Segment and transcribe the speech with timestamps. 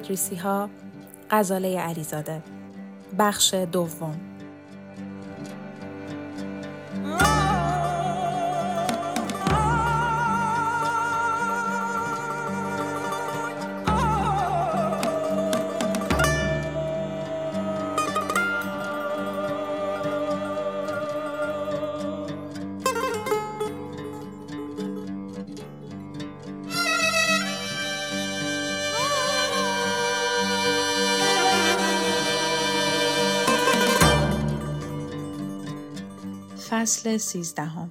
[0.00, 0.70] ادریسی ها
[1.30, 2.42] غزاله علیزاده.
[3.18, 4.29] بخش دوم.
[36.90, 37.90] فصل سیزدهم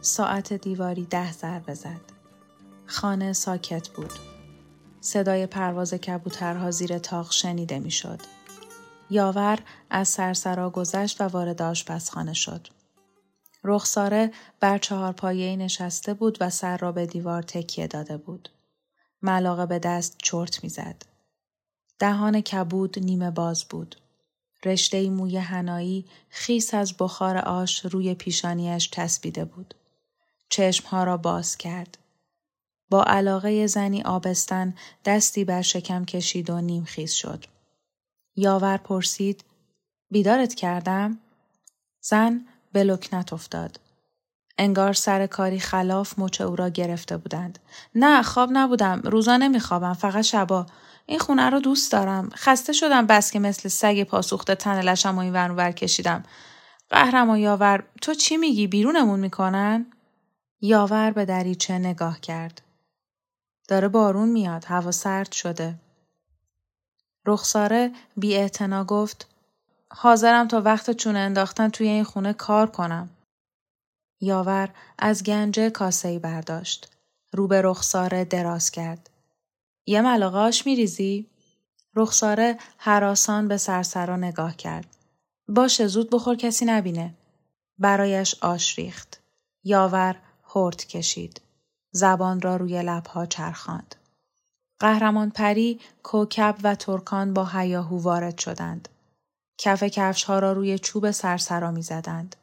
[0.00, 2.00] ساعت دیواری ده ضربه زد.
[2.86, 4.12] خانه ساکت بود.
[5.00, 8.20] صدای پرواز کبوترها زیر تاق شنیده می‌شد.
[9.10, 9.58] یاور
[9.90, 12.66] از سرسرا گذشت و وارد آشپزخانه شد.
[13.64, 18.48] رخساره بر چهار پایه نشسته بود و سر را به دیوار تکیه داده بود.
[19.22, 21.02] ملاقه به دست چرت می‌زد.
[21.98, 23.96] دهان کبود نیمه باز بود.
[24.64, 29.74] رشته موی هنایی خیس از بخار آش روی پیشانیش تسبیده بود.
[30.48, 31.98] چشمها را باز کرد.
[32.90, 37.44] با علاقه زنی آبستن دستی بر شکم کشید و نیم خیز شد.
[38.36, 39.44] یاور پرسید
[40.10, 41.18] بیدارت کردم؟
[42.00, 43.80] زن به لکنت افتاد.
[44.58, 47.58] انگار سر کاری خلاف مچ او را گرفته بودند.
[47.94, 49.00] نه خواب نبودم.
[49.04, 49.94] روزا نمیخوابم.
[49.94, 50.66] فقط شبا.
[51.08, 52.28] این خونه رو دوست دارم.
[52.34, 56.22] خسته شدم بس که مثل سگ پاسوخته تن لشم و این ور کشیدم.
[56.90, 59.86] قهرمان یاور تو چی میگی بیرونمون می‌کنن؟
[60.60, 62.62] یاور به دریچه نگاه کرد.
[63.68, 64.64] داره بارون میاد.
[64.64, 65.74] هوا سرد شده.
[67.26, 68.50] رخساره بی
[68.88, 69.28] گفت
[69.90, 73.10] حاضرم تا وقت چونه انداختن توی این خونه کار کنم.
[74.20, 76.96] یاور از گنجه کاسه برداشت.
[77.32, 79.10] رو به رخساره دراز کرد.
[79.88, 81.26] یه ملاقه آش میریزی؟
[81.94, 84.96] رخساره حراسان به سرسرا نگاه کرد.
[85.48, 87.14] باشه زود بخور کسی نبینه.
[87.78, 89.20] برایش آش ریخت.
[89.64, 90.16] یاور
[90.54, 91.40] هرد کشید.
[91.90, 93.94] زبان را روی لبها چرخاند.
[94.80, 98.88] قهرمان پری، کوکب و ترکان با هیاهو وارد شدند.
[99.58, 102.36] کف کفش ها را روی چوب سرسرا می زدند.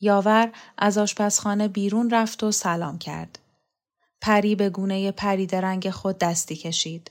[0.00, 3.38] یاور از آشپزخانه بیرون رفت و سلام کرد.
[4.24, 7.10] پری به گونه پرید رنگ خود دستی کشید.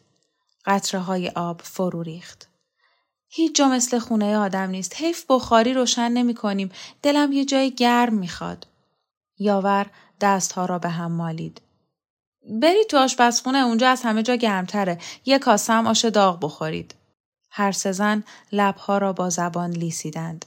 [0.66, 2.47] قطره های آب فرو ریخت.
[3.28, 4.96] هیچ جا مثل خونه آدم نیست.
[4.96, 6.72] حیف بخاری روشن نمی کنیم.
[7.01, 8.68] دلم یه جای گرم می‌خواد.
[9.40, 9.85] یاور
[10.22, 11.62] دستها را به هم مالید.
[12.62, 14.97] برید تو آشپزخونه اونجا از همه جا گرمتره.
[15.25, 16.95] یه کاسه هم آش داغ بخورید.
[17.50, 20.45] هر سه زن لبها را با زبان لیسیدند.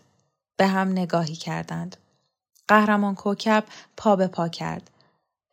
[0.56, 1.96] به هم نگاهی کردند.
[2.68, 3.64] قهرمان کوکب
[3.96, 4.90] پا به پا کرد.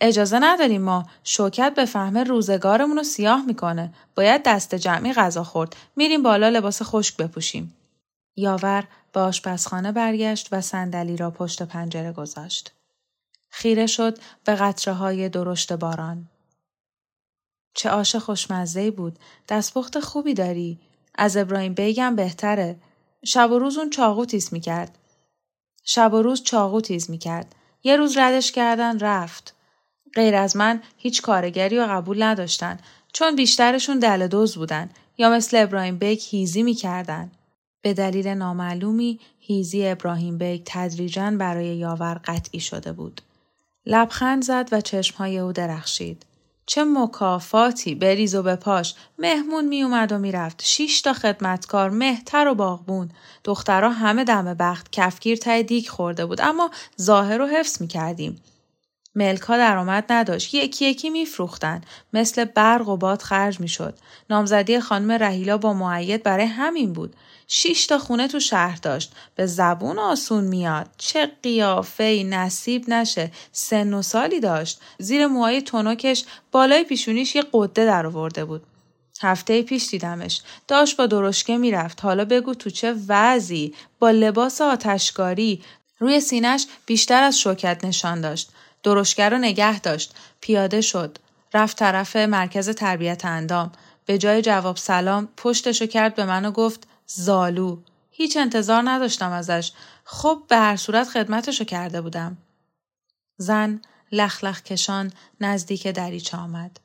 [0.05, 3.93] اجازه نداریم ما شوکت به فهم روزگارمون رو سیاه می‌کنه.
[4.15, 5.75] باید دست جمعی غذا خورد.
[5.95, 7.77] میریم بالا لباس خشک بپوشیم.
[8.35, 12.71] یاور به آشپزخانه برگشت و صندلی را پشت پنجره گذاشت.
[13.49, 16.29] خیره شد به قطره های درشت باران.
[17.73, 19.19] چه آش خوشمزه بود.
[19.49, 20.79] دستپخت خوبی داری.
[21.15, 22.75] از ابراهیم بیگم بهتره.
[23.25, 24.97] شب و روز اون چاقو تیز می‌کرد.
[25.83, 27.56] شب و روز چاقو تیز می‌کرد.
[27.83, 29.56] یه روز ردش کردن رفت.
[30.15, 32.80] غیر از من هیچ کارگری و قبول نداشتن
[33.13, 37.31] چون بیشترشون دل دوز بودن یا مثل ابراهیم بیک هیزی می‌کردن.
[37.81, 43.21] به دلیل نامعلومی هیزی ابراهیم بیک تدریجا برای یاور قطعی شده بود.
[43.86, 46.25] لبخند زد و چشمهای او درخشید.
[46.66, 52.56] چه مکافاتی بریز و بپاش مهمون می اومد و می‌رفت شیش تا خدمتکار مهتر و
[52.56, 53.09] باغبون
[53.44, 56.71] دخترها همه دم بخت کفگیر ته دیگ خورده بود اما
[57.01, 58.42] ظاهر رو حفظ می کردیم.
[59.15, 61.81] ملک ها درآمد نداشت یکی یکی میفروختن
[62.13, 63.98] مثل برق و باد خرج می‌شد
[64.30, 67.15] نامزدی خانم رهیلا با معید برای همین بود
[67.48, 69.12] شیش تا خونه تو شهر داشت.
[69.36, 70.89] به زبون آسون میاد.
[70.98, 73.31] چه قیافه نصیب نشه.
[73.51, 74.81] سن و سالی داشت.
[75.00, 78.63] زیر موهای تونکش بالای پیشونیش یه قده در آورده بود.
[79.21, 80.42] هفته پیش دیدمش.
[80.68, 82.04] داشت با درشکه می‌رفت.
[82.04, 83.74] حالا بگو تو چه وضعی.
[84.00, 85.62] با لباس آتشکاری.
[86.00, 88.50] روی سینش بیشتر از شوکت نشان داشت.
[88.83, 90.15] درشکه رو نگه داشت.
[90.41, 91.18] پیاده شد.
[91.53, 93.71] رفت طرف مرکز تربیت اندام.
[94.06, 97.77] به جای جواب سلام پشتشو کرد به من و گفت زالو.
[98.12, 99.71] هیچ انتظار نداشتم ازش.
[100.03, 102.38] خب به هر صورت خدمتشو کرده بودم.
[103.38, 103.81] زن
[104.12, 106.80] لخلخ کشان نزدیک دریچه آمد.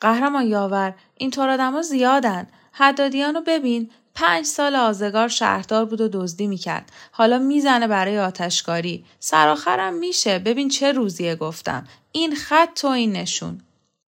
[0.00, 2.46] قهرمان یاور اینطور آدما زیادن.
[2.72, 6.92] حدادیانو ببین پنج سال آزگار شهردار بود و دزدی می‌کرد.
[7.12, 9.04] حالا می‌زنه برای آتشکاری.
[9.18, 10.38] سرآخرم میشه.
[10.38, 11.86] ببین چه روزیه گفتم.
[12.12, 13.60] این خط تو این نشون.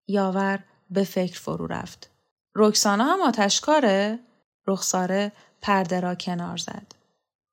[0.07, 0.59] یاور
[0.91, 2.11] به فکر فرو رفت.
[2.55, 4.19] رکسانا هم آتشکاره؟
[4.67, 5.33] رخساره
[5.63, 6.93] پرده را کنار زد.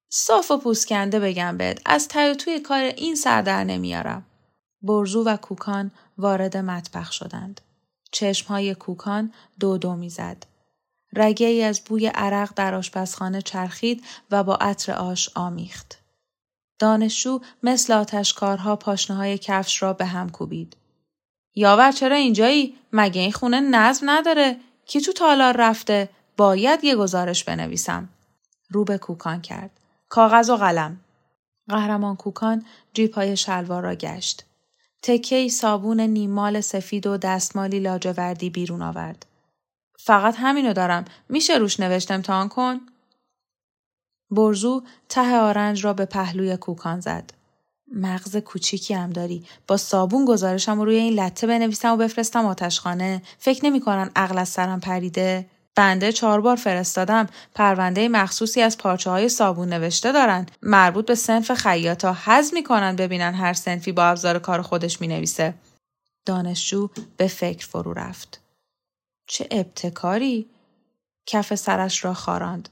[0.09, 4.25] صاف و پوسکنده بگم بهت از تی توی کار این سر در نمیارم.
[4.81, 7.61] برزو و کوکان وارد مطبخ شدند.
[8.11, 10.52] چشمهای کوکان دو دو می‌زد.
[11.15, 15.99] رگه ای از بوی عرق در آشپزخانه چرخید و با عطر آش آمیخت.
[16.79, 20.77] دانشجو مثل آتشکارها پاشنه های کفش را به هم کوبید.
[21.55, 27.43] یاور چرا اینجایی؟ مگه این خونه نظم نداره؟ کی تو تالار رفته؟ باید یه گزارش
[27.43, 28.09] بنویسم.
[28.69, 29.79] رو به کوکان کرد.
[30.09, 30.99] کاغذ و قلم.
[31.69, 34.45] قهرمان کوکان جیب های شلوار را گشت.
[35.01, 39.25] تکه صابون نیمال سفید و دستمالی لاجوردی بیرون آورد.
[40.05, 41.05] فقط همینو دارم.
[41.29, 42.79] میشه روش نوشت امتحان کن؟
[44.31, 47.31] برزو ته آرنج را به پهلوی کوکان زد.
[47.95, 49.45] مغز کوچیکی هم داری.
[49.67, 53.21] با صابون گزارشم رو روی این لطه بنویسم و بفرستم آتشخانه.
[53.37, 55.45] فکر نمی‌کنن عقل از سرم پریده.
[55.75, 57.27] بنده چهار بار فرستادم.
[57.55, 60.45] پرونده مخصوصی از پارچه های صابون نوشته دارن.
[60.61, 65.53] مربوط به سنف خیاطا حز می‌کنن ببینن هر سنفی با ابزار کار خودش می‌نویسه.
[66.25, 68.42] دانشجو به فکر فرو رفت.
[69.33, 70.49] چه ابتکاری
[71.25, 72.69] کف سرش را خاراند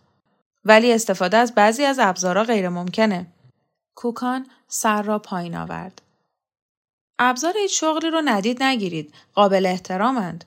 [0.65, 3.27] ولی استفاده از بعضی از ابزارها غیر ممکنه
[3.95, 6.01] کوکان سر را پایین آورد.
[7.19, 9.13] ابزار هیچ شغلی رو ندید نگیرید.
[9.33, 10.45] قابل احترامند.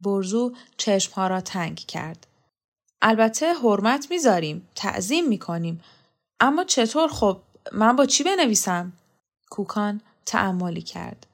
[0.00, 2.26] برزو چشمها را تنگ کرد.
[3.02, 4.68] البته حرمت می‌ذاریم.
[4.74, 5.84] تعظیم می‌کنیم.
[6.40, 7.40] اما چطور خب
[7.72, 8.92] من با چی بنویسم؟
[9.50, 11.26] کوکان تعمالی کرد.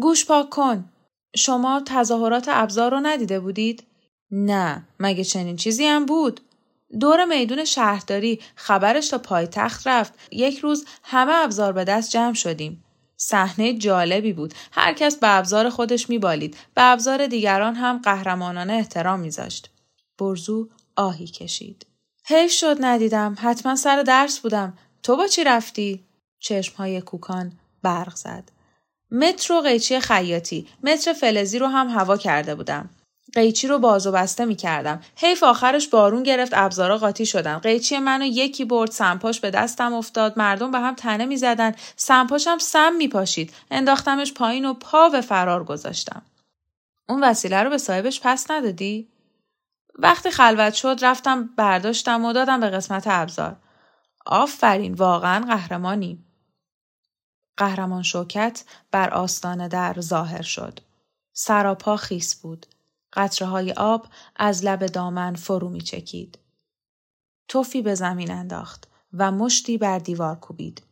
[0.00, 0.92] گوش پاک کن.
[1.36, 3.82] شما تظاهرات ابزار رو ندیده بودید؟
[4.30, 6.40] نه مگه چنین چیزی هم بود؟
[7.00, 10.14] دور میدون شهرداری خبرش تا پایتخت رفت.
[10.32, 12.84] یک روز همه ابزار به دست جمع شدیم.
[13.16, 14.54] صحنه جالبی بود.
[14.72, 16.56] هر کس به ابزار خودش میبالید.
[16.74, 19.70] به ابزار دیگران هم قهرمانانه احترام میذاشت.
[20.18, 21.86] برزو آهی کشید.
[22.24, 23.36] حیف شد ندیدم.
[23.38, 24.78] حتما سر درس بودم.
[25.02, 26.04] تو با چی رفتی؟
[26.40, 27.52] چشمهای کوکان
[27.82, 28.50] برق زد.
[29.12, 32.90] متر و قیچی خیاطی متر فلزی رو هم هوا کرده بودم
[33.34, 35.00] قیچی رو باز و بسته می کردم.
[35.16, 37.58] حیف آخرش بارون گرفت ابزارا قاطی شدن.
[37.58, 40.38] قیچی منو یکی برد سمپاش به دستم افتاد.
[40.38, 41.74] مردم به هم تنه می زدن.
[41.96, 43.52] سمپاشم سم می پاشید.
[43.70, 46.22] انداختمش پایین و پا به فرار گذاشتم.
[47.08, 49.08] اون وسیله رو به صاحبش پس ندادی؟
[49.98, 53.56] وقتی خلوت شد رفتم برداشتم و دادم به قسمت ابزار.
[54.26, 56.24] آفرین واقعا قهرمانی.
[57.60, 60.80] قهرمان شوکت بر آستانه در ظاهر شد.
[61.32, 62.66] سراپا خیس بود.
[63.12, 66.38] قطره های آب از لب دامن فرو می چکید.
[67.48, 70.82] توفی به زمین انداخت و مشتی بر دیوار کوبید.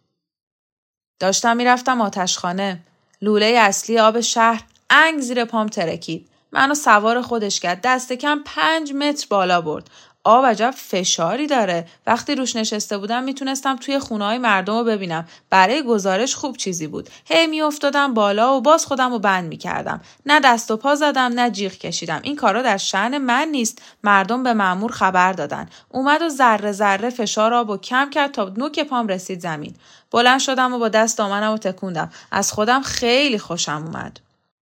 [1.21, 2.81] داشتم می‌رفتم آتشخانه.
[3.23, 6.31] لوله اصلی آب شهر انگ زیر پام ترکید.
[6.53, 7.81] منو سوار خودش کرد.
[7.85, 9.91] دست کم پنج متر بالا برد.
[10.25, 11.87] آب عجب فشاری داره.
[12.07, 15.29] وقتی روش نشسته بودم می‌تونستم توی خونه های مردم رو ببینم.
[15.51, 17.11] برای گزارش خوب چیزی بود.
[17.25, 20.01] هی میافتادم بالا و باز خودم رو بند می‌کردم.
[20.27, 22.21] نه دست و پا زدم نه جیغ کشیدم.
[22.23, 23.83] این کارا در شعن من نیست.
[24.05, 25.69] مردم به معمور خبر دادن.
[25.89, 29.75] اومد و ذره ذره فشار آب و کم کرد تا نوک پام رسید زمین.
[30.11, 32.11] بلند شدم و با دست دامنم و تکوندم.
[32.31, 34.21] از خودم خیلی خوشم اومد.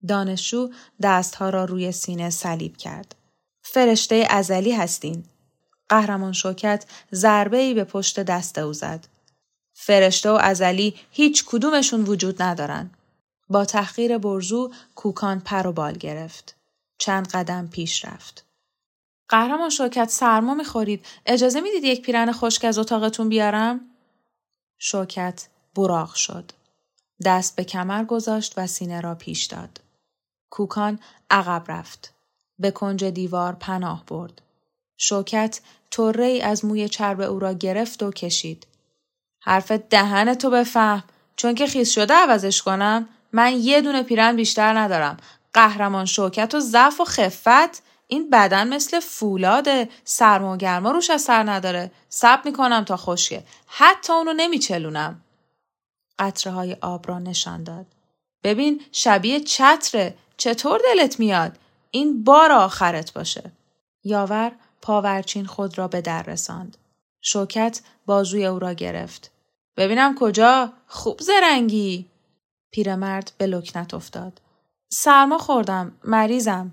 [0.08, 0.70] دانشجو
[1.02, 3.14] دستها را روی سینه صلیب کرد.
[3.62, 5.24] فرشته ازلی هستین.
[5.88, 9.08] قهرمان شوکت ضربه ای به پشت دست او زد.
[9.74, 12.90] فرشته و ازلی هیچ کدومشون وجود ندارن.
[13.48, 16.56] با تحقیر برزو کوکان پر و بال گرفت.
[16.98, 18.44] چند قدم پیش رفت.
[19.28, 21.06] قهرمان شوکت سرما می‌خورید.
[21.26, 23.80] اجازه می‌دید یک پیرن خشک از اتاقتون بیارم؟
[24.78, 26.52] شوکت براغ شد.
[27.24, 29.80] دست به کمر گذاشت و سینه را پیش داد.
[30.50, 30.98] کوکان
[31.30, 32.14] عقب رفت.
[32.58, 34.42] به کنج دیوار پناه برد.
[34.98, 35.60] شوکت
[35.90, 38.66] طره از موی چرب او را گرفت و کشید.
[39.40, 41.04] حرف دهن تو بفهم.
[41.36, 45.16] چون که خیس شده عوضش کنم من یه دونه پیرن بیشتر ندارم.
[45.52, 47.82] قهرمان شوکت و ضعف و خفت.
[48.06, 49.88] این بدن مثل فولاده.
[50.04, 51.90] سرما و گرما روش اثر نداره.
[52.08, 53.42] سب می‌کنم تا خشکه.
[53.66, 55.20] حتی اونو نمیچلونم.
[56.18, 57.86] قطره های آب را نشان داد.
[58.44, 60.14] ببین شبیه چتره.
[60.36, 61.58] چطور دلت میاد؟
[61.90, 63.52] این بار آخرت باشه.
[64.04, 64.52] یاور
[64.86, 66.76] پاورچین خود را به در رساند.
[67.20, 69.30] شوکت بازوی او را گرفت.
[69.76, 72.06] ببینم کجا؟ خوب زرنگی!
[72.70, 74.40] پیرمرد به لکنت افتاد.
[74.88, 76.72] سرما خوردم مریضم.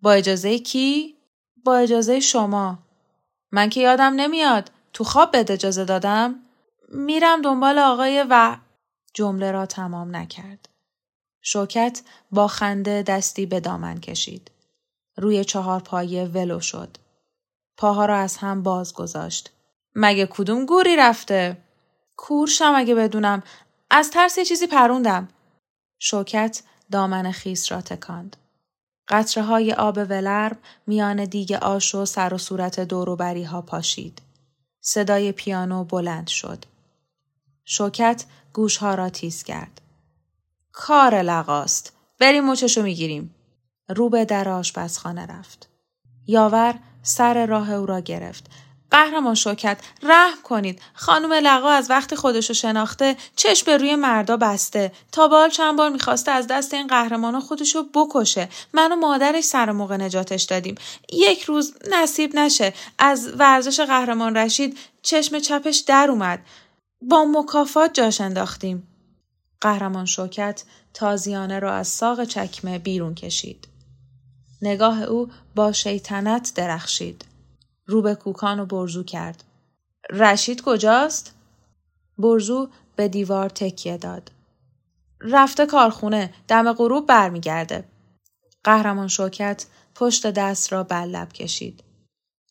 [0.00, 1.14] با اجازه کی؟
[1.64, 2.78] با اجازه شما.
[3.52, 4.70] من که یادم نمیاد.
[4.92, 6.34] تو خواب بهت اجازه دادم.
[6.88, 8.56] میرم دنبال آقای و
[9.14, 10.68] جمله را تمام نکرد.
[11.42, 14.50] شوکت با خنده دستی به دامن کشید.
[15.16, 17.01] روی چهار پایه ولو شد.
[17.76, 19.50] پاها را از هم باز گذاشت
[19.94, 21.56] مگه کدوم گوری رفته
[22.16, 23.42] کورشم اگه بدونم
[23.90, 25.28] از ترس چیزی پروندم
[25.98, 28.36] شوکت دامن خیس را تکاند
[29.08, 34.22] قطره های آب ولرم میان دیگ آش و سر و صورت دوروبری ها پاشید.
[34.80, 36.64] صدای پیانو بلند شد.
[37.64, 39.80] شوکت گوشها را تیز کرد.
[40.72, 41.92] کار لغاست.
[42.20, 43.34] بریم مچشو می‌گیریم.
[43.88, 45.68] رو به در آشپزخانه رفت.
[46.26, 48.46] یاور سر راه او را گرفت.
[48.92, 54.92] قهرمان شوکت رحم کنید خانم لقا از وقتی خودشو شناخته چشم به روی مردا بسته.
[55.12, 58.48] تا بال چند بار می‌خواسته از دست این قهرمانا خودشو بکشه.
[58.72, 60.74] من و مادرش سر موقع نجاتش دادیم.
[61.12, 62.74] یک روز نصیب نشه.
[62.98, 66.40] از ورزش قهرمان رشید چشم چپش در اومد.
[67.02, 68.88] با مکافات جاش انداختیم.
[69.60, 73.71] قهرمان شوکت تازیانه را از ساق چکمه بیرون کشید.
[74.62, 77.24] نگاه او با شیطنت درخشید
[77.86, 79.44] رو به کوکان و برزو کرد.
[80.10, 81.34] رشید کجاست؟
[82.18, 84.30] برزو به دیوار تکیه داد.
[85.20, 87.84] رفته کارخونه دم غروب برمیگرده.
[88.64, 91.82] قهرمان شوکت پشت دست را بلب کشید.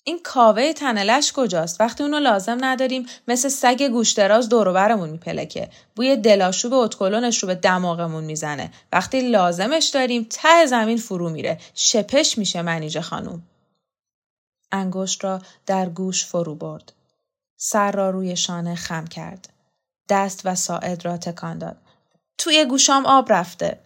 [0.04, 5.70] این کاوه تنلش کجاست؟ وقتی اونو لازم نداریم مثل سگ گوشتراز دوروبرمون میپلکه.
[5.96, 8.72] بوی دلاشوب اتکلونش رو به دماغمون می‌زنه.
[8.94, 11.60] وقتی لازمش داریم ته زمین فرو میره.
[11.74, 13.44] شپش میشه منیجه خانوم.
[14.72, 16.94] انگشت را در گوش فرو برد.
[17.58, 19.50] سر را روی شانه خم کرد.
[20.10, 21.78] دست و ساعد را تکان داد.
[22.38, 23.80] توی گوشام آب رفته.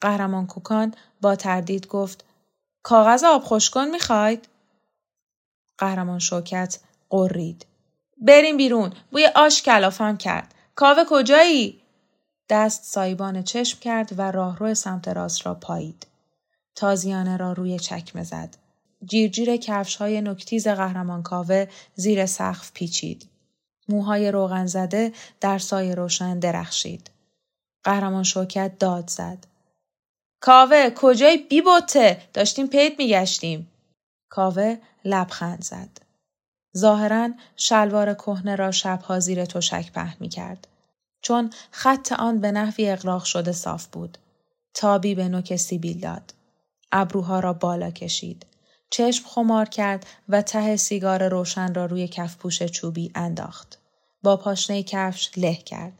[0.00, 2.24] قهرمان کوکان با تردید گفت
[2.82, 4.48] کاغذ آب خوشکن می‌خواید؟
[5.78, 6.78] قهرمان شوکت
[7.10, 7.66] قرید.
[8.18, 8.92] بریم بیرون.
[9.10, 10.54] بوی آش کلافم کرد.
[10.74, 11.80] کاوه کجایی؟
[12.48, 16.06] دست سایبان چشم کرد و راهرو سمت راست را پایید.
[16.74, 18.56] تازیانه را روی چکمه زد.
[19.04, 23.28] جیرجیر کفش های نکتیز قهرمان کاوه زیر سقف پیچید.
[23.88, 27.10] موهای روغن زده در سایه روشن درخشید.
[27.84, 29.46] قهرمان شوکت داد زد.
[30.40, 33.70] کاوه کجای بی بوته؟ داشتیم پیت میگشتیم.
[34.28, 35.98] کاوه لبخند زد.
[36.76, 40.68] ظاهرا شلوار کهنه را شبها زیر تشک پهن می کرد.
[41.22, 44.18] چون خط آن به نحوی اقراق شده صاف بود.
[44.74, 46.34] تابی به نوک سیبیل داد.
[46.92, 48.46] ابروها را بالا کشید.
[48.90, 53.78] چشم خمار کرد و ته سیگار روشن را روی کفپوش چوبی انداخت.
[54.22, 55.92] با پاشنه کفش له کرد.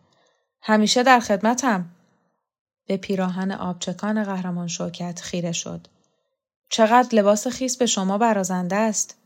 [0.63, 1.91] همیشه در خدمتم.
[2.87, 5.89] به پیراهن آبچکان قهرمان شوکت خیره شد.
[6.69, 9.19] چقدر لباس خیس به شما برازنده است؟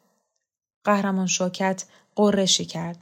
[0.84, 1.84] قهرمان شوکت
[2.16, 2.98] قرشی کرد.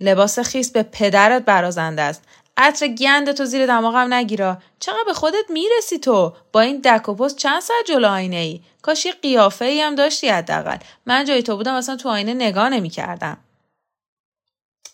[0.00, 2.22] لباس خیس به پدرت برازنده است.
[2.56, 4.58] عطر گند تو زیر دماغم نگیرا.
[4.80, 8.60] چقدر به خودت می‌رسی تو؟ با این دک و پست چند ساعت جلو آینه ای
[8.82, 10.78] کاش یه قیافه ای هم داشتی حداقل.
[11.06, 13.36] من جای تو بودم اصلا تو آینه نگاه نمی‌کردم.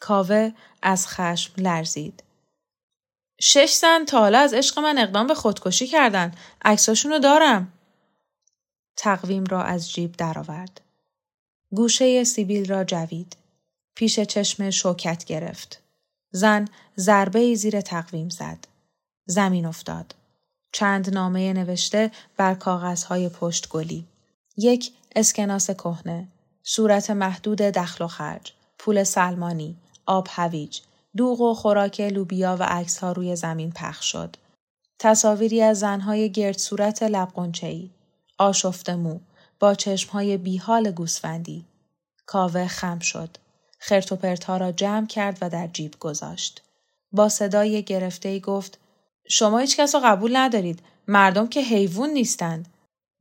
[0.00, 2.22] کاوه از خشم لرزید.
[3.40, 6.32] شش سن تا حالا از عشق من اقدام به خودکشی کردن
[6.64, 7.72] عکساشونو دارم.
[8.96, 10.80] تقویم را از جیب درآورد
[11.70, 13.37] گوشه سیبیل را جوید
[13.94, 15.82] پیش چشم شوکت گرفت
[16.32, 18.58] زن ضربه زیر تقویم زد.
[19.26, 20.14] زمین افتاد.
[20.72, 24.04] چند نامه نوشته بر کاغذهای پشت گلی.
[24.56, 26.28] یک اسکناس کهنه،
[26.62, 30.80] صورت محدود دخل و خرج، پول سلمانی، آب هویج،
[31.16, 34.37] دوغ و خوراک لوبیا و عکس ها روی زمین پخش شد.
[34.99, 37.90] تصاویری از زنهای گرد صورت لبقنچهی،
[38.38, 39.20] آشفت مو،
[39.60, 41.64] با چشمهای بیحال گوسفندی.
[42.26, 43.36] کاوه خم شد.
[43.78, 46.62] خرت ها را جمع کرد و در جیب گذاشت.
[47.12, 48.78] با صدای گرفته ای گفت
[49.28, 50.82] شما هیچ کس را قبول ندارید.
[51.08, 52.68] مردم که حیوان نیستند.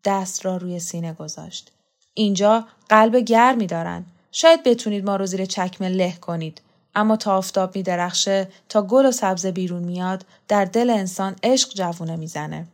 [0.05, 1.71] دست را روی سینه گذاشت.
[2.13, 4.05] اینجا قلب گرمی دارن.
[4.31, 6.61] شاید بتونید ما رو زیر چکمه له کنید.
[6.95, 11.73] اما تا آفتاب می درخشه تا گل و سبز بیرون میاد در دل انسان عشق
[11.73, 12.67] جوونه می‌زنه.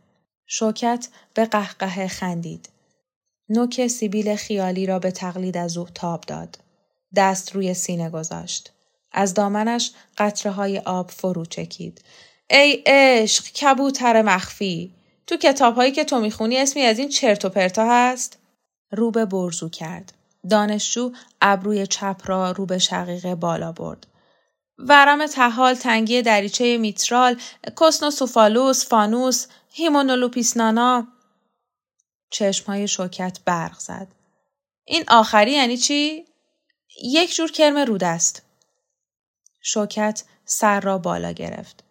[0.50, 2.68] شوکت به قهقه خندید.
[3.48, 6.58] نوک سیبیل خیالی را به تقلید از او تاب داد.
[7.16, 8.72] دست روی سینه گذاشت.
[9.12, 12.02] از دامنش قطره های آب فرو چکید.
[12.50, 14.94] ای عشق کبوتر مخفی
[15.26, 18.38] تو کتاب هایی که تو می‌خونی اسمی از این چرت و پرتا هست؟
[18.90, 20.12] رو به برزو کرد.
[20.50, 24.06] دانشجو ابروی چپ را رو به شقیقه بالا برد.
[24.78, 27.40] ورم تحال تنگی دریچه میترال،
[27.80, 31.06] کسنوسوفالوس، فانوس، هیمونولوپیسنانا.
[32.30, 34.08] چشمهای شوکت برق زد.
[34.84, 36.24] این آخری یعنی چی؟
[37.04, 38.42] یک جور کرم رود است.
[39.60, 41.84] شوکت سر را بالا گرفت.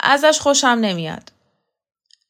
[0.00, 1.32] ازش خوشم نمیاد.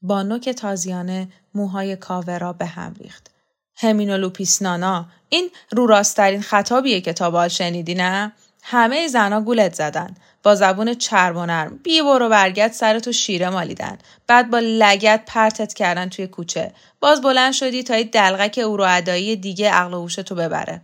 [0.03, 3.31] با نوک تازیانه موهای کاوه را به هم ریخت.
[3.77, 8.33] همینولوپیسنانا این رو راستترین خطابیه که تا شنیدی نه؟
[8.68, 10.14] همه زنا گولت زدن.
[10.42, 13.99] با زبون چرب و نرم بی برو برگت سرتو شیره مالیدن.
[14.26, 16.73] بعد با لگت پرتت کردن توی کوچه.
[17.00, 20.80] باز بلند شدی تا این دلغک او رو ادایی دیگه عقل و تو ببره.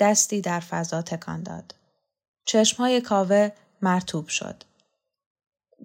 [0.00, 1.74] دستی در فضا تکان داد.
[2.44, 3.50] چشمهای کاوه
[3.82, 4.62] مرتوب شد.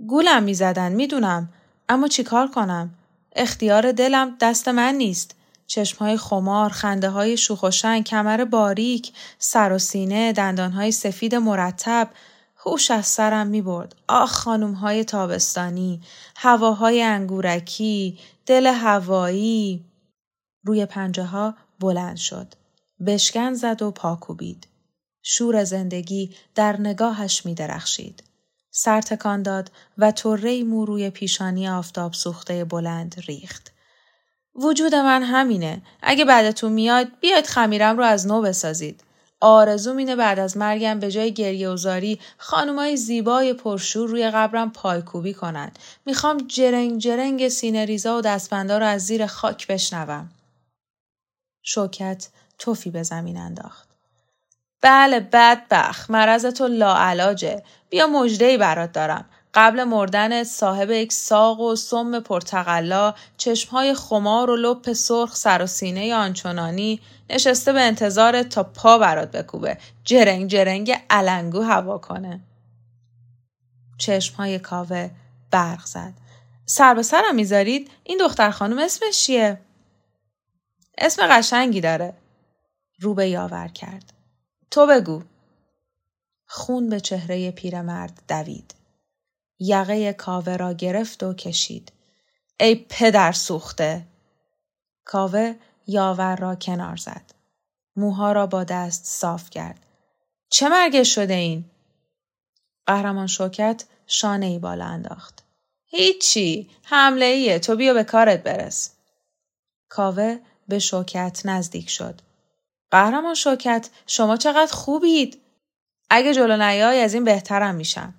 [0.08, 1.54] گولم می‌زدن می‌دونم
[1.90, 2.94] اما چیکار کنم؟
[3.36, 5.36] اختیار دلم دست من نیست.
[5.74, 7.70] چشمهای خمار، خنده های شوخ و
[8.06, 12.10] کمر باریک، سر و سینه، دندانهای سفید مرتب،
[12.58, 13.96] هوش از سرم می برد.
[14.08, 16.02] آخ خانوم های تابستانی،
[16.36, 19.86] هواهای انگورکی، دل هوایی.
[20.64, 22.54] روی پنجه ها بلند شد.
[23.06, 24.68] بشکن زد و پاکوبید.
[25.24, 28.24] شور زندگی در نگاهش می درخشید.
[28.72, 33.73] سر تکان داد و طره مو روی پیشانی آفتاب سوخته بلند ریخت.
[34.56, 35.82] وجود من همینه.
[36.02, 39.04] اگه بعدتون میاد بیاید خمیرم رو از نو بسازید.
[39.42, 45.34] آرزو اینه بعد از مرگم به جای گریه وزاری خانمای زیبای پرشور روی قبرم پایکوبی
[45.34, 45.72] کنن.
[46.06, 50.30] می‌خوام جرنگ جرنگ سینه ریزا و دستبندا رو از زیر خاک بشنوم.
[51.64, 52.28] شوکت
[52.60, 53.90] توفی به زمین انداخت.
[54.82, 61.76] بله بدبخ مرض تو لاعلاجه بیا مجدهی برات دارم قبل مردن صاحب یک ساق و
[61.76, 68.64] سم پرتقلا چشمهای خمار و لپ سرخ سر و سینه آنچنانی نشسته به انتظار تا
[68.64, 69.78] پا برات بکوبه.
[70.04, 72.42] جرنگ جرنگ علنگو هوا کنه.
[73.98, 75.10] چشمهای کاوه
[75.52, 76.14] برق زد.
[76.66, 79.62] سر به سرم می‌ذارید؟ این دختر خانم اسمش چیه؟
[80.98, 82.14] اسم قشنگی داره.
[83.00, 84.14] رو به یاور کرد.
[84.72, 85.24] تو بگو.
[86.48, 88.83] خون به چهره پیرمرد دوید.
[89.66, 91.92] یقه کاوه را گرفت و کشید.
[92.60, 94.06] ای پدر سوخته!
[95.06, 95.56] کاوه
[95.88, 97.32] یاور را کنار زد.
[97.96, 99.86] موها را با دست صاف کرد.
[100.50, 101.66] چه مرگش شده این؟
[102.86, 105.44] قهرمان شوکت شانه ای بالا انداخت.
[105.86, 108.92] هیچی حمله ایه تو بیا به کارت برس.
[109.90, 112.22] کاوه به شوکت نزدیک شد.
[112.92, 115.42] قهرمان شوکت شما چقدر خوبید
[116.10, 118.14] اگه جلو نیای از این بهترم میشم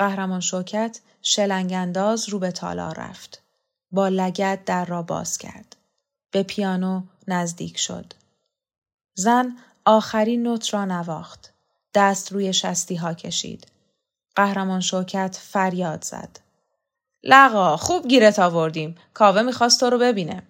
[0.00, 3.42] قهرمان شوکت شلنگانداز رو به تالار رفت.
[3.92, 5.76] با لگت در را باز کرد.
[6.30, 8.12] به پیانو نزدیک شد.
[9.14, 11.52] زن آخرین نوت را نواخت.
[11.94, 13.66] دست روی شستی ها کشید.
[14.36, 16.40] قهرمان شوکت فریاد زد.
[17.22, 18.94] لقا خوب گیرت آوردیم.
[19.14, 20.42] کاوه می‌خواست تو رو ببینه.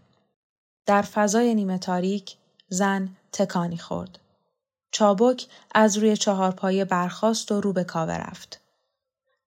[0.87, 2.37] در فضای نیمه تاریک
[2.69, 4.19] زن تکانی خورد.
[4.93, 8.60] چابک از روی چهار پایه برخاست و رو به کاوه رفت.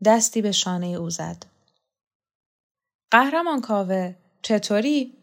[0.06, 1.46] دستی به شانه او زد.
[3.12, 5.14] قهرمان کاوه چطوری؟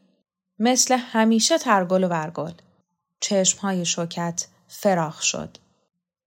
[0.59, 2.53] مثل همیشه ترگل و برگل.
[3.21, 5.59] چشمهای شوکت فراخ شد.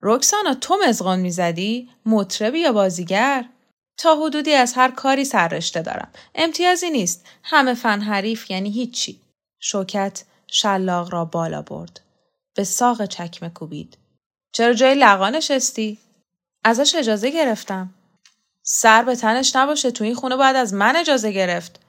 [0.02, 3.50] رکسانا تو مزغان می‌زدی؟ مطربی یا بازیگر؟
[3.98, 6.12] تا حدودی از هر کاری سررشته دارم.
[6.36, 7.26] امتیازی نیست.
[7.44, 9.22] همه فن حریف یعنی هیچی.
[9.60, 12.02] شوکت شلاق را بالا برد.
[12.56, 13.98] به ساق چکمه کوبید.
[14.52, 16.00] چرا جای لقا نشستی؟
[16.64, 17.94] ازش اجازه گرفتم.
[18.64, 21.80] سر به تنش نباشه تو این خونه باید از من اجازه گرفت.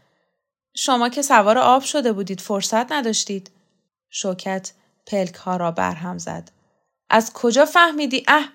[0.77, 3.51] شما که سوار آب شده بودید فرصت نداشتید.
[4.11, 4.73] شوکت
[5.07, 6.51] پلک ها را برهم زد.
[7.11, 8.49] از کجا فهمیدی؟ اه!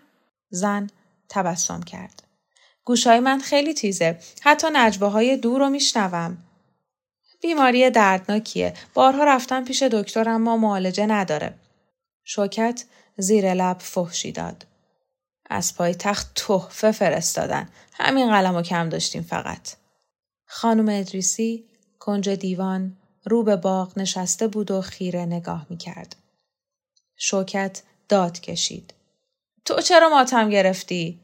[0.50, 0.90] زن
[1.30, 2.24] تبسم کرد.
[2.84, 4.20] گوشای من خیلی تیزه.
[4.42, 6.38] حتی نجبه های دور رو میشنوم.
[7.42, 8.74] بیماری دردناکیه.
[8.94, 11.54] بارها رفتم پیش دکتر اما معالجه نداره.
[12.24, 12.86] شوکت
[13.18, 14.66] زیر لب فحشی داد.
[15.50, 17.70] از پای تخت تحفه فرستادن.
[17.94, 19.70] همین قلم و کم داشتیم فقط.
[20.46, 21.66] خانم ادریسی
[22.00, 26.16] کنج دیوان رو به باغ نشسته بود و خیره نگاه می کرد.
[27.16, 28.94] شوکت داد کشید.
[29.66, 31.20] تو چرا ماتم گرفتی؟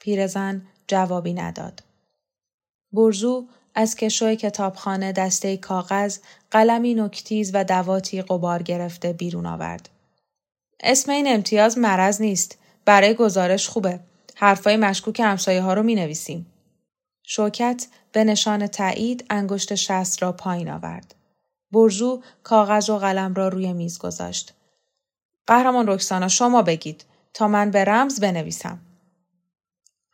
[0.00, 1.82] پیرزن جوابی نداد.
[2.92, 6.18] برزو از کشوی کتابخانه دسته کاغذ،
[6.50, 9.88] قلمی نکتیز و دواتی قبار گرفته بیرون آورد.
[10.80, 12.57] اسم این امتیاز مرض نیست.
[12.88, 14.00] برای گزارش خوبه.
[14.34, 16.46] حرفای مشکوک همسایه ها رو می نویسیم.
[17.22, 21.14] شوکت به نشان تایید انگشت شست را پایین آورد.
[21.72, 24.54] برزو کاغذ و قلم را روی میز گذاشت.
[25.46, 28.78] قهرمان رکسانا شما بگید تا من به رمز بنویسم.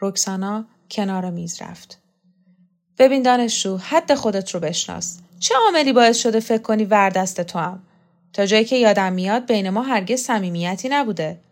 [0.01, 1.99] رکسانا کنار میز رفت.
[2.99, 5.19] ببین دانشجو حد خودت رو بشناس.
[5.39, 7.83] چه عاملی باعث شده فکر کنی وردست تو هم؟
[8.33, 11.44] تا جایی که یادم میاد بین ما هرگز صمیمیتی نبوده.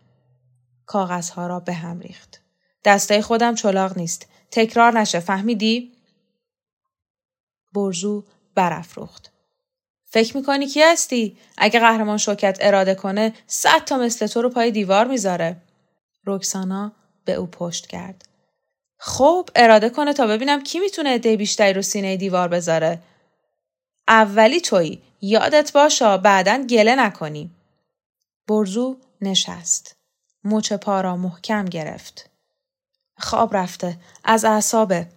[0.85, 2.41] کاغذها را به هم ریخت.
[2.85, 4.27] دستای خودم چلاق نیست.
[4.51, 5.91] تکرار نشه فهمیدی؟
[7.73, 8.23] برزو
[8.55, 9.31] برافروخت.
[10.05, 14.71] فکر می‌کنی کی هستی؟ اگه قهرمان شوکت اراده کنه صد تا مثل تو رو پای
[14.71, 15.61] دیوار می‌ذاره.
[16.25, 16.91] رکسانا
[17.25, 18.25] به او پشت کرد.
[18.97, 23.01] خب اراده کنه تا ببینم کی می‌تونه عده بیشتری رو سینه دیوار بذاره.
[24.07, 25.01] اولی تویی.
[25.21, 27.51] یادت باشا بعدا گله نکنی.
[28.47, 29.95] برزو نشست.
[30.43, 32.29] مچ پا را محکم گرفت.
[33.17, 33.97] خواب رفته.
[34.23, 35.07] از اعصابه.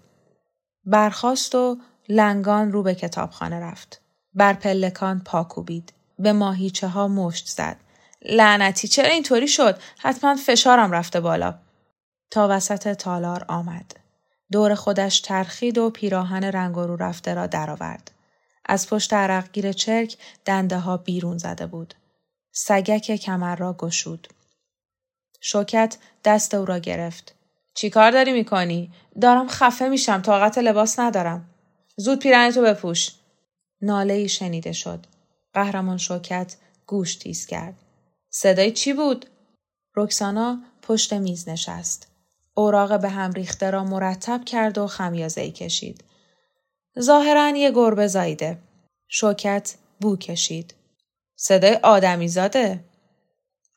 [0.85, 4.01] برخاست و لنگان رو به کتابخانه رفت.
[4.35, 5.93] بر پلکان پا کوبید.
[6.19, 7.77] به ماهیچه ها مشت زد.
[8.23, 11.55] لعنتی چرا اینطوری شد؟ حتما فشارم رفته بالا.
[12.31, 13.93] تا وسط تالار آمد.
[14.53, 18.11] دور خودش ترخید و پیراهن رنگ رو رفته را درآورد.
[18.65, 21.95] از پشت عرقگیر چرک دنده ها بیرون زده بود.
[22.53, 24.29] سگک کمر را گشود.
[25.41, 27.35] شوکت دست او را گرفت.
[27.75, 31.49] چی کار داری می‌کنی؟ دارم خفه میشم طاقت لباس ندارم.
[31.97, 33.13] زود پیرن تو بپوش.
[33.81, 35.07] ناله ای شنیده شد.
[35.53, 37.75] قهرمان شوکت گوش تیز کرد.
[38.31, 39.27] صدای چی بود؟
[39.97, 42.09] رکسانا پشت میز نشست.
[42.55, 46.05] اوراق به هم ریخته را مرتب کرد و خمیازه ای کشید.
[47.01, 48.59] ظاهرا یه گربه زایده.
[49.09, 50.75] شوکت بو کشید.
[51.37, 52.85] صدای آدمی زاده.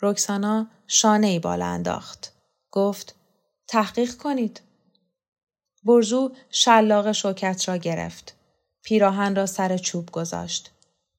[0.02, 2.34] رکسانا شانه ای بالا انداخت.
[2.72, 3.16] گفت
[3.68, 4.62] تحقیق کنید.
[5.84, 8.36] برزو شلاق شوکت را گرفت.
[8.84, 10.72] پیراهن را سر چوب گذاشت.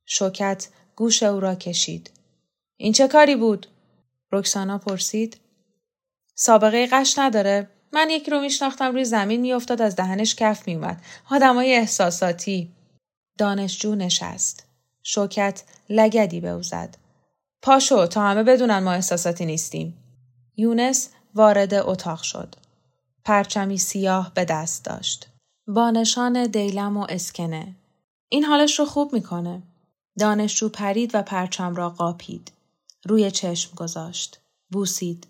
[0.07, 2.11] شوکت گوش او را کشید.
[2.77, 3.67] این چه کاری بود؟
[4.33, 5.37] رکسانا پرسید.
[6.35, 11.03] سابقه قش نداره؟ من یکی رو میشناختم روی زمین میافتاد از دهنش کف میومد.
[11.31, 12.73] آدمای احساساتی.
[13.39, 14.67] دانشجو نشست.
[15.03, 16.97] شوکت لگدی به او زد.
[17.63, 19.97] پاشو تا همه بدونن ما احساساتی نیستیم.
[20.57, 22.55] یونس وارد اتاق شد.
[23.25, 25.29] پرچمی سیاه به دست داشت.
[25.67, 27.75] با نشان دیلم و اسکنه.
[28.29, 29.63] این حالش رو خوب می‌کنه.
[30.19, 32.53] دانشجو پرید و پرچم را قاپید.
[33.05, 34.41] روی چشم گذاشت.
[34.71, 35.27] بوسید.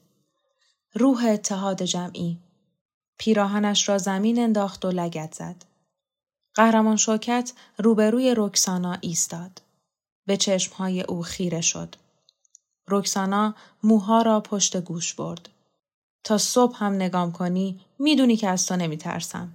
[0.95, 2.39] روح اتحاد جمعی.
[3.19, 5.65] پیراهنش را زمین انداخت و لگت زد.
[6.55, 9.63] قهرمان شوکت روبروی رکسانا ایستاد.
[10.27, 11.97] به چشمهای او خیره شد.
[12.91, 15.49] رکسانا موها را پشت گوش برد.
[16.25, 19.53] تا صبح هم نگام کنی می‌دونی که از تو نمیترسم.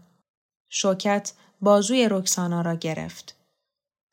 [0.70, 3.36] شوکت بازوی رکسانا را گرفت.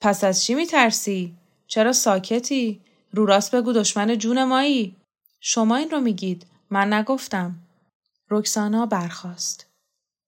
[0.00, 1.34] پس از چی میترسی؟
[1.66, 2.80] چرا ساکتی؟
[3.12, 4.96] رو راست بگو دشمن جون مایی؟
[5.40, 7.54] شما این رو میگید من نگفتم.
[8.30, 9.66] رکسانا برخاست.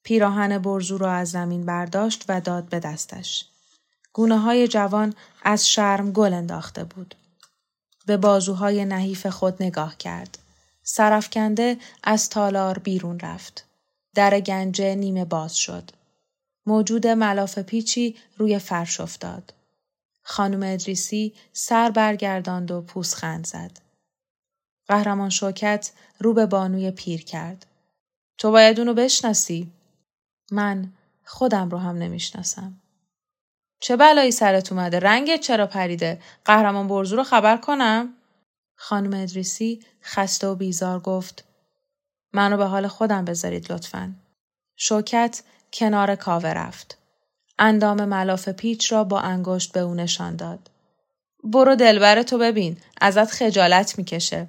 [0.02, 3.46] پیراهن برزو را از زمین برداشت و داد به دستش.
[4.12, 7.14] گونه های جوان از شرم گل انداخته بود.
[8.06, 10.38] به بازوهای نحیف خود نگاه کرد.
[10.82, 13.64] سرفکنده از تالار بیرون رفت.
[14.14, 15.90] در گنجه نیمه باز شد.
[16.66, 19.54] موجود ملاف پیچی روی فرش افتاد.
[20.22, 23.80] خانم ادریسی سر برگرداند و پوسخند زد.
[24.88, 27.66] قهرمان شوکت رو به بانوی پیر کرد.
[28.38, 29.72] تو باید اونو بشناسی.
[30.50, 30.92] من
[31.24, 32.80] خودم رو هم نمی‌شناسم.
[33.80, 38.14] چه بلایی سرت اومده؟ رنگت چرا پریده؟ قهرمان برزو رو خبر کنم؟
[38.76, 41.44] خانم ادریسی خسته و بیزار گفت
[42.32, 44.14] منو به حال خودم بذارید لطفا.
[44.76, 46.98] شوکت کنار کاوه رفت.
[47.58, 50.70] اندام ملاف پیچ را با انگشت به او نشان داد.
[51.44, 52.76] برو دلبر تو ببین.
[53.00, 54.46] ازت خجالت می‌کشه.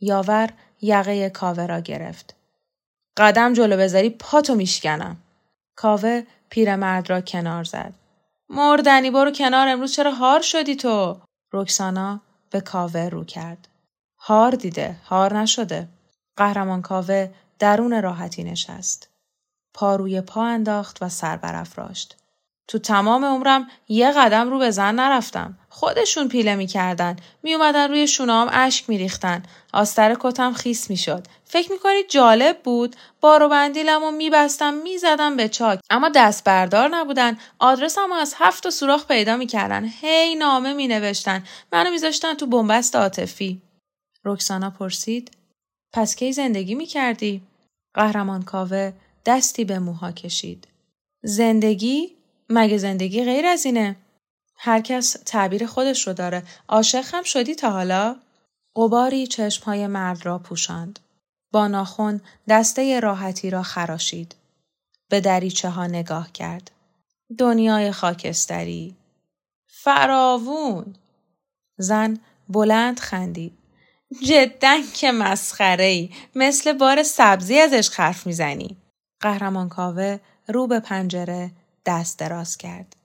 [0.00, 2.34] یاور یقه کاوه را گرفت.
[3.16, 5.16] قدم جلو بذاری پاتو میشکنم.
[5.76, 7.94] کاوه پیرمرد را کنار زد.
[8.48, 11.20] مردنی برو کنار امروز چرا هار شدی تو؟
[11.52, 13.68] رکسانا به کاوه رو کرد.
[14.18, 15.88] هار دیده، هار نشده.
[16.36, 19.10] قهرمان کاوه درون راحتی نشست.
[19.74, 22.16] پا روی پا انداخت و سر برافراشت.
[22.68, 25.58] تو تمام عمرم یه قدم رو به زن نرفتم.
[25.68, 27.16] خودشون پیله می‌کردن.
[27.42, 29.42] میومدن روی شونام اشک میریختن.
[29.72, 31.26] آستر کتم خیس می‌شد.
[31.44, 35.80] فکر می‌کنید جالب بود؟ بارو بندیلم و میبستم می‌زدم به چاک.
[35.90, 37.38] اما دست بردار نبودن.
[37.58, 39.90] آدرسم از هفت سوراخ پیدا می‌کردن.
[40.00, 41.44] هی نامه مینوشتن.
[41.72, 43.62] منو میذاشتن تو بنبست عاطفی.
[44.24, 45.30] رکسانا پرسید.
[45.92, 47.42] پس کی زندگی می‌کردی؟
[47.94, 48.92] قهرمان کاوه
[49.26, 50.68] دستی به موها کشید.
[51.24, 52.15] زندگی؟
[52.48, 53.96] مگه زندگی غیر از اینه؟
[54.56, 56.42] هر کس تعبیر خودش رو داره.
[56.68, 58.16] عاشق هم شدی تا حالا؟
[58.76, 60.98] قباری چشمهای مرد را پوشاند.
[61.52, 64.34] با ناخون دسته راحتی را خراشید.
[65.08, 66.70] به دریچه ها نگاه کرد.
[67.38, 68.96] دنیای خاکستری.
[69.66, 70.94] فراوون.
[71.78, 73.58] زن بلند خندید.
[74.22, 76.10] جدا که مسخره ای.
[76.34, 78.76] مثل بار سبزی ازش حرف می‌زنی.
[79.20, 81.50] قهرمان کاوه رو به پنجره
[81.86, 82.96] دست دراز کرد.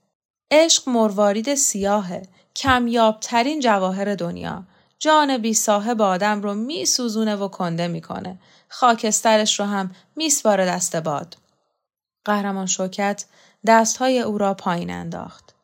[0.50, 2.22] عشق مروارید سیاهه.
[2.56, 4.64] کمیابترین جواهر دنیا.
[4.98, 8.38] جان بی صاحب آدم رو می سوزونه و کنده می‌کنه.
[8.68, 11.36] خاکسترش رو هم میسپاره دست باد.
[12.24, 13.24] قهرمان شوکت
[13.66, 15.54] دستهای او را پایین انداخت.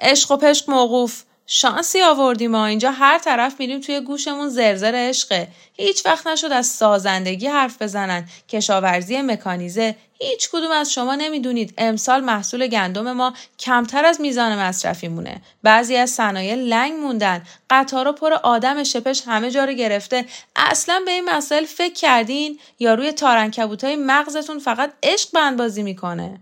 [0.00, 2.66] عشق و پشق موقوف شانسی آوردیم ما.
[2.66, 5.48] اینجا هر طرف میریم توی گوشمون زرزر عشقه.
[5.72, 8.28] هیچ وقت نشد از سازندگی حرف بزنن.
[8.48, 9.96] کشاورزی مکانیزه.
[10.18, 11.74] هیچ کدوم از شما نمی‌دونید.
[11.78, 17.42] امسال محصول گندم ما کمتر از میزان مصرفی مونه بعضی از صنایع لنگ موندن.
[17.70, 20.26] قطارا پر آدم شپش همه جا رو گرفته.
[20.56, 26.40] اصلا به این مسائل فکر کردین؟ یا روی تارنکبوتای مغزتون فقط عشق بندبازی می‌کنه؟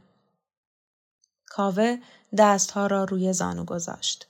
[1.46, 1.96] کاوه
[2.38, 4.27] دستها را روی زانو گذاشت.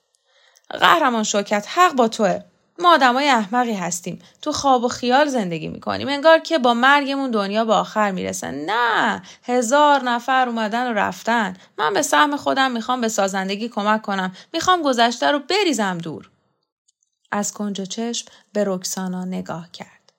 [0.70, 2.40] قهرمان شوکت حق با توه.
[2.78, 4.22] ما آدمای احمقی هستیم.
[4.42, 6.08] تو خواب و خیال زندگی می‌کنیم.
[6.08, 8.50] انگار که با مرگمون دنیا به آخر می‌رسه.
[8.50, 9.22] نه!
[9.42, 11.56] هزار نفر اومدن و رفتن.
[11.78, 14.36] من به سهم خودم می‌خوام به سازندگی کمک کنم.
[14.52, 16.30] می‌خوام گذشته رو بریزم دور.
[17.32, 20.12] از کنج چشم به رکسانا نگاه کرد.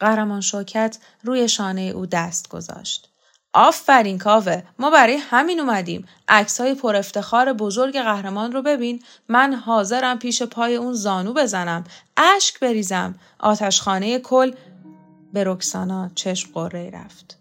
[0.00, 3.08] قهرمان شوکت روی شانه او دست گذاشت.
[3.56, 4.62] آفرین کاوه.
[4.78, 6.06] ما برای همین اومدیم.
[6.28, 9.02] عکس های پر افتخار بزرگ قهرمان رو ببین.
[9.28, 11.84] من حاضرم پیش پای اون زانو بزنم.
[12.16, 13.14] اشک بریزم.
[13.38, 14.52] آتشخانه کل
[15.32, 17.38] به رکسانا چشم قره رفت.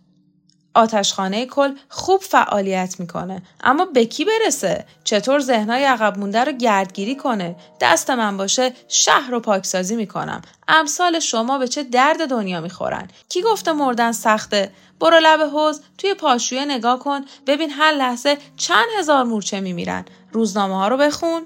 [0.75, 3.41] آتشخانه کل خوب فعالیت می‌کنه.
[3.63, 9.29] اما به کی برسه؟ چطور ذهنهای عقب مونده رو گردگیری کنه؟ دست من باشه شهر
[9.31, 10.41] رو پاکسازی می‌کنم.
[10.67, 13.07] امثال شما به چه درد دنیا می‌خورن.
[13.29, 18.85] کی گفته مردن سخته؟ برو لب حوز توی پاشویه نگاه کن ببین هر لحظه چند
[18.99, 20.05] هزار مورچه میمیرن.
[20.31, 21.41] روزنامه ها رو بخون.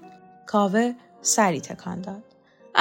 [0.48, 2.29] کاوه سری تکان داد.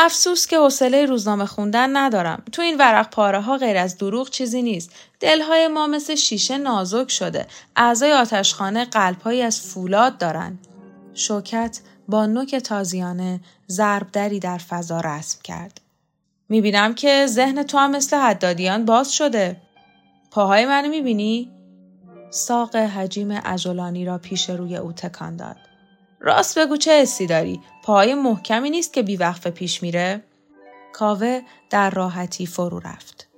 [0.01, 2.43] افسوس که حوصله روزنامه خوندن ندارم.
[2.53, 4.91] تو این ورق پاره ها غیر از دروغ چیزی نیست.
[5.21, 7.47] دلهای ما مثل شیشه نازک شده.
[7.77, 10.59] اعضای آتشخانه قلبهایی از فولاد دارن.
[11.15, 15.81] شوکت با نوک تازیانه ضربدری در فضا رسم کرد.
[16.49, 19.57] می‌بینم که ذهن تو هم مثل حدادیان باز شده.
[20.31, 21.51] پاهای منو می‌بینی؟
[22.31, 25.57] ساق حجیم عجلانی را پیش روی او تکان داد.
[26.21, 30.25] راست بگو چه حسی داری؟ پاهای محکمی نیست که بیوقفه پیش میره؟
[30.93, 33.29] کاوه در راحتی فرو رفت.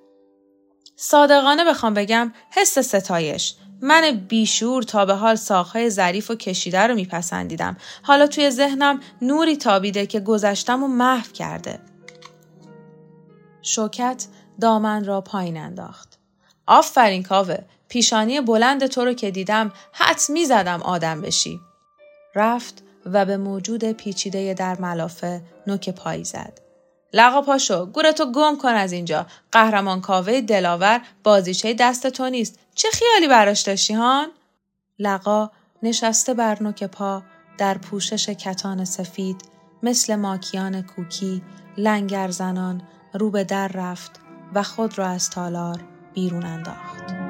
[0.97, 3.55] صادقانه بخوام بگم حس ستایش.
[3.83, 7.77] من بیشور تا به حال ساخهای ظریف و کشیده رو میپسندیدم.
[8.03, 11.81] حالا توی ذهنم نوری تابیده که گذشتم و محو کرده.
[13.63, 14.27] شوکت
[14.61, 16.19] دامن را پایین انداخت.
[16.67, 21.61] آفرین کاوه پیشانی بلند تو رو که دیدم حد می زدم آدم بشی.
[22.35, 26.61] رفت و به موجود پیچیده در ملافه نوک پایی زد.
[27.13, 29.27] لقا پاشو گورتو گم کن از اینجا.
[29.53, 32.59] قهرمان کاوه دلاور بازیچه دست تو نیست.
[32.75, 34.29] چه خیالی براش داشتی هان؟
[34.99, 35.51] لقا
[35.83, 37.23] نشسته بر نوک پا
[37.59, 39.43] در پوشش کتان سفید
[39.83, 41.43] مثل ماکیان کوکی
[41.77, 42.83] لنگر زنان
[43.15, 44.21] رو به در رفت
[44.55, 45.81] و خود را از تالار
[46.15, 47.30] بیرون انداخت.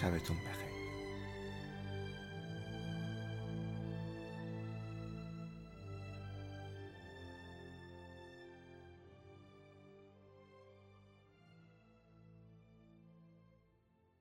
[0.00, 0.59] شبتون بخیر.